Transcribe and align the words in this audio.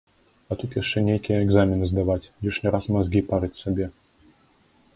А 0.53 0.55
тут 0.61 0.77
яшчэ 0.77 0.97
нейкія 1.09 1.35
экзамены 1.45 1.89
здаваць, 1.91 2.31
лішні 2.47 2.67
раз 2.77 2.89
мазгі 2.95 3.21
парыць 3.29 3.53
сабе. 3.61 3.85